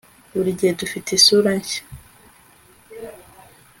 [0.35, 1.81] Buri gihe dufite isura nshya